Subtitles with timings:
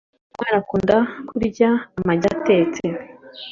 [0.39, 0.95] Uyumwana akunda
[1.29, 1.69] kurya
[1.99, 2.85] amagi atetse